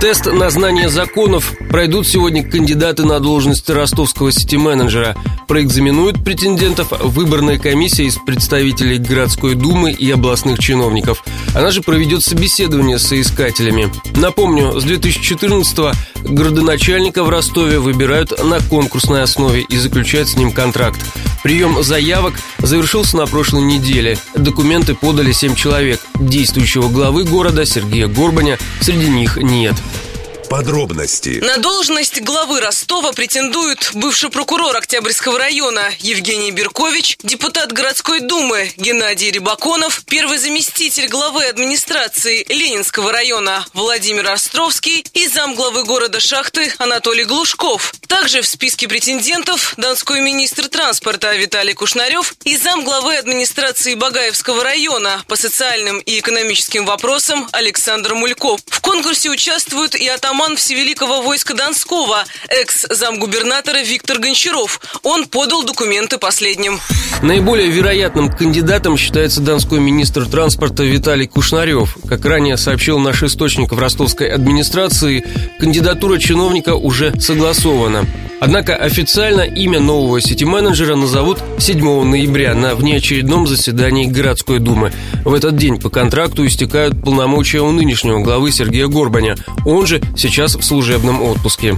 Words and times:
Тест 0.00 0.26
на 0.26 0.50
знание 0.50 0.90
законов 0.90 1.54
пройдут 1.70 2.06
сегодня 2.06 2.48
кандидаты 2.48 3.04
на 3.04 3.18
должность 3.18 3.68
ростовского 3.70 4.30
сити-менеджера. 4.30 5.16
Проэкзаменуют 5.48 6.22
претендентов 6.22 6.92
выборная 7.00 7.58
комиссия 7.58 8.04
из 8.04 8.16
представителей 8.16 8.98
городской 8.98 9.54
думы 9.54 9.92
и 9.92 10.10
областных 10.10 10.58
чиновников. 10.58 11.24
Она 11.56 11.70
же 11.70 11.80
проведет 11.80 12.22
собеседование 12.22 12.98
с 12.98 13.06
соискателями. 13.06 13.90
Напомню, 14.14 14.78
с 14.78 14.84
2014-го 14.84 15.92
городоначальника 16.30 17.24
в 17.24 17.30
Ростове 17.30 17.78
выбирают 17.78 18.44
на 18.44 18.60
конкурсной 18.60 19.22
основе 19.22 19.62
и 19.62 19.78
заключают 19.78 20.28
с 20.28 20.36
ним 20.36 20.52
контракт. 20.52 21.00
Прием 21.42 21.82
заявок 21.82 22.34
завершился 22.58 23.16
на 23.16 23.26
прошлой 23.26 23.62
неделе. 23.62 24.18
Документы 24.34 24.94
подали 24.94 25.32
7 25.32 25.54
человек. 25.54 26.00
Действующего 26.20 26.88
главы 26.88 27.24
города 27.24 27.64
Сергея 27.64 28.06
Горбаня 28.06 28.58
среди 28.82 29.08
них 29.08 29.38
нет. 29.38 29.76
Подробности. 30.48 31.40
На 31.42 31.58
должность 31.58 32.20
главы 32.22 32.60
Ростова 32.60 33.12
претендуют 33.12 33.90
бывший 33.94 34.30
прокурор 34.30 34.76
Октябрьского 34.76 35.38
района 35.38 35.90
Евгений 35.98 36.50
Беркович, 36.50 37.18
депутат 37.22 37.72
городской 37.72 38.20
думы 38.20 38.72
Геннадий 38.76 39.30
Рибаконов, 39.30 40.02
первый 40.06 40.38
заместитель 40.38 41.08
главы 41.08 41.44
администрации 41.44 42.44
Ленинского 42.48 43.12
района 43.12 43.66
Владимир 43.74 44.30
Островский 44.30 45.04
и 45.14 45.26
замглавы 45.26 45.84
города 45.84 46.20
Шахты 46.20 46.72
Анатолий 46.78 47.24
Глушков. 47.24 47.92
Также 48.08 48.40
в 48.40 48.46
списке 48.46 48.88
претендентов 48.88 49.74
донской 49.76 50.20
министр 50.20 50.68
транспорта 50.68 51.34
Виталий 51.34 51.74
Кушнарев 51.74 52.34
и 52.44 52.56
замглавы 52.56 53.16
администрации 53.16 53.94
Багаевского 53.94 54.62
района 54.62 55.22
по 55.26 55.36
социальным 55.36 55.98
и 55.98 56.20
экономическим 56.20 56.84
вопросам 56.84 57.48
Александр 57.52 58.14
Мульков. 58.14 58.60
В 58.66 58.80
конкурсе 58.80 59.30
участвуют 59.30 59.94
и 59.94 60.06
атаман 60.06 60.56
Всевеликого 60.56 61.22
войска 61.22 61.54
Донского, 61.54 62.24
экс-замгубернатора 62.48 63.78
Виктор 63.78 64.18
Гончаров. 64.18 64.80
Он 65.02 65.26
подал 65.26 65.64
документы 65.64 66.18
последним. 66.18 66.80
Наиболее 67.22 67.68
вероятным 67.68 68.30
кандидатом 68.30 68.96
считается 68.96 69.40
донской 69.40 69.80
министр 69.80 70.26
транспорта 70.28 70.82
Виталий 70.84 71.26
Кушнарев. 71.26 71.96
Как 72.08 72.24
ранее 72.24 72.56
сообщил 72.56 72.98
наш 72.98 73.22
источник 73.22 73.72
в 73.72 73.78
ростовской 73.78 74.28
администрации, 74.28 75.24
кандидатура 75.58 76.18
чиновника 76.18 76.74
уже 76.74 77.18
согласована. 77.20 77.95
Однако 78.40 78.76
официально 78.76 79.40
имя 79.40 79.80
нового 79.80 80.20
сити-менеджера 80.20 80.94
назовут 80.94 81.42
7 81.58 82.04
ноября 82.04 82.54
на 82.54 82.74
внеочередном 82.74 83.46
заседании 83.46 84.06
городской 84.06 84.58
думы. 84.58 84.92
В 85.24 85.32
этот 85.32 85.56
день 85.56 85.80
по 85.80 85.88
контракту 85.88 86.46
истекают 86.46 87.02
полномочия 87.02 87.60
у 87.60 87.72
нынешнего 87.72 88.20
главы 88.20 88.52
Сергея 88.52 88.88
Горбаня. 88.88 89.36
Он 89.64 89.86
же 89.86 90.02
сейчас 90.16 90.54
в 90.54 90.62
служебном 90.62 91.22
отпуске. 91.22 91.76